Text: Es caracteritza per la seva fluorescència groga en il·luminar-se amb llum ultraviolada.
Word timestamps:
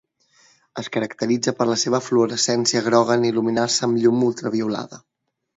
Es 0.81 0.87
caracteritza 0.95 1.53
per 1.59 1.67
la 1.73 1.77
seva 1.83 2.01
fluorescència 2.05 2.83
groga 2.89 3.21
en 3.21 3.29
il·luminar-se 3.33 3.87
amb 3.89 4.03
llum 4.07 4.29
ultraviolada. 4.31 5.05